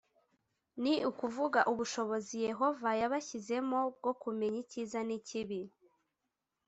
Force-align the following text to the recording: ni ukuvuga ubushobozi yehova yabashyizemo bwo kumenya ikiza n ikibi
ni 0.81 0.93
ukuvuga 1.09 1.59
ubushobozi 1.71 2.33
yehova 2.47 2.89
yabashyizemo 3.01 3.79
bwo 3.97 4.13
kumenya 4.21 4.57
ikiza 4.63 4.99
n 5.07 5.09
ikibi 5.19 5.61